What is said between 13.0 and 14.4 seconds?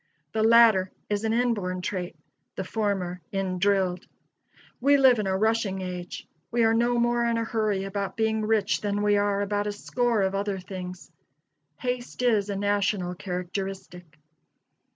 characteristic.